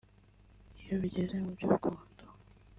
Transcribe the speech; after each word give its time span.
iyo 0.81 0.95
bigeze 1.01 1.35
mu 1.43 1.51
by’urukundo 1.55 2.23